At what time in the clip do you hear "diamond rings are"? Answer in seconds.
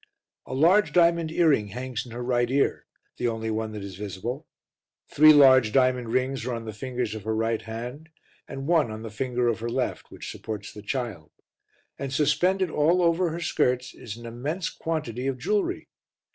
5.71-6.55